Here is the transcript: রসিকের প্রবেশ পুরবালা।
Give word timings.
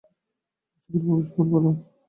রসিকের 0.71 1.01
প্রবেশ 1.05 1.27
পুরবালা। 1.35 1.71